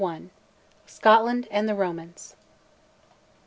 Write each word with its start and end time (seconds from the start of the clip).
SCOTLAND 0.87 1.47
AND 1.51 1.69
THE 1.69 1.75
ROMANS. 1.75 2.35